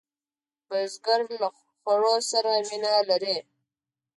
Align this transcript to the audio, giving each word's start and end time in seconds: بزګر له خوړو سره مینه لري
بزګر 0.67 1.21
له 1.41 1.49
خوړو 1.79 2.15
سره 2.31 2.51
مینه 2.69 2.93
لري 3.09 3.37